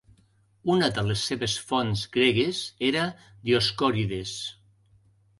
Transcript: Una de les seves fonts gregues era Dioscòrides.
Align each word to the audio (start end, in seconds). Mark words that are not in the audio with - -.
Una 0.75 0.87
de 0.93 1.01
les 1.09 1.25
seves 1.31 1.57
fonts 1.71 2.05
gregues 2.15 2.61
era 2.87 3.03
Dioscòrides. 3.49 4.33